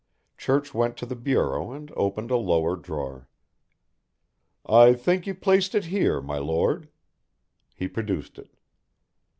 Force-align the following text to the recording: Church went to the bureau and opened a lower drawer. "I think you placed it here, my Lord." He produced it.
Church 0.35 0.73
went 0.73 0.97
to 0.97 1.05
the 1.05 1.15
bureau 1.15 1.73
and 1.73 1.91
opened 1.95 2.31
a 2.31 2.35
lower 2.35 2.75
drawer. 2.75 3.29
"I 4.65 4.93
think 4.95 5.27
you 5.27 5.35
placed 5.35 5.75
it 5.75 5.85
here, 5.85 6.23
my 6.23 6.39
Lord." 6.39 6.89
He 7.75 7.87
produced 7.87 8.39
it. 8.39 8.55